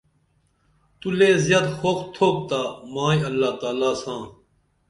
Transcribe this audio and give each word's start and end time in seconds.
تو 0.99 1.07
لے 1.17 1.29
زِیت 1.45 1.67
خوخ 1.77 1.99
تُھپ 2.13 2.35
تا 2.49 2.61
مائی 2.93 3.19
اللہ 3.29 3.51
تعالی 3.59 3.91
ساں 4.01 4.23